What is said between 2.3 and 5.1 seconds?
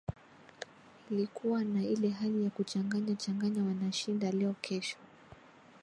ya kuchanganya changanya wanashinda leo kesho